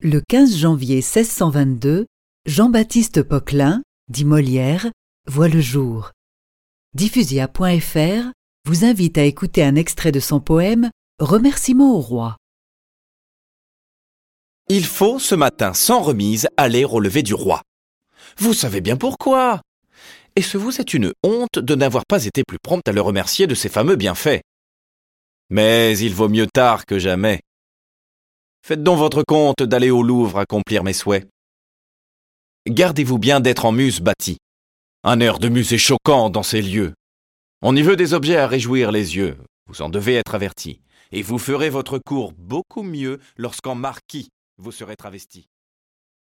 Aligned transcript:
Le 0.00 0.20
15 0.20 0.56
janvier 0.56 0.98
1622, 0.98 2.06
Jean-Baptiste 2.46 3.24
Poquelin, 3.24 3.82
dit 4.06 4.24
Molière, 4.24 4.86
voit 5.26 5.48
le 5.48 5.60
jour. 5.60 6.12
Diffusia.fr 6.94 8.30
vous 8.64 8.84
invite 8.84 9.18
à 9.18 9.24
écouter 9.24 9.64
un 9.64 9.74
extrait 9.74 10.12
de 10.12 10.20
son 10.20 10.38
poème 10.38 10.92
Remerciement 11.18 11.96
au 11.96 12.00
roi. 12.00 12.36
Il 14.68 14.84
faut, 14.84 15.18
ce 15.18 15.34
matin, 15.34 15.74
sans 15.74 16.00
remise, 16.00 16.46
aller 16.56 16.84
au 16.84 17.00
lever 17.00 17.24
du 17.24 17.34
roi. 17.34 17.62
Vous 18.36 18.54
savez 18.54 18.80
bien 18.80 18.96
pourquoi. 18.96 19.62
Et 20.36 20.42
ce 20.42 20.58
vous 20.58 20.80
est 20.80 20.94
une 20.94 21.12
honte 21.24 21.58
de 21.58 21.74
n'avoir 21.74 22.06
pas 22.06 22.24
été 22.24 22.44
plus 22.46 22.60
prompt 22.62 22.86
à 22.86 22.92
le 22.92 23.00
remercier 23.00 23.48
de 23.48 23.56
ses 23.56 23.68
fameux 23.68 23.96
bienfaits? 23.96 24.42
Mais 25.50 25.98
il 25.98 26.14
vaut 26.14 26.28
mieux 26.28 26.46
tard 26.46 26.86
que 26.86 27.00
jamais. 27.00 27.40
Faites 28.62 28.82
donc 28.82 28.98
votre 28.98 29.22
compte 29.22 29.62
d'aller 29.62 29.90
au 29.90 30.02
Louvre 30.02 30.38
accomplir 30.38 30.84
mes 30.84 30.92
souhaits. 30.92 31.28
Gardez-vous 32.68 33.18
bien 33.18 33.40
d'être 33.40 33.64
en 33.64 33.72
muse 33.72 34.00
bâtie. 34.00 34.38
Un 35.04 35.20
air 35.20 35.38
de 35.38 35.48
musée 35.48 35.78
choquant 35.78 36.28
dans 36.28 36.42
ces 36.42 36.60
lieux. 36.60 36.94
On 37.62 37.74
y 37.74 37.82
veut 37.82 37.96
des 37.96 38.14
objets 38.14 38.36
à 38.36 38.46
réjouir 38.46 38.92
les 38.92 39.16
yeux, 39.16 39.38
vous 39.66 39.82
en 39.82 39.88
devez 39.88 40.14
être 40.14 40.34
averti, 40.34 40.80
et 41.12 41.22
vous 41.22 41.38
ferez 41.38 41.70
votre 41.70 41.98
cour 41.98 42.32
beaucoup 42.32 42.82
mieux 42.82 43.18
lorsqu'en 43.36 43.74
marquis 43.74 44.28
vous 44.58 44.72
serez 44.72 44.96
travesti. 44.96 45.48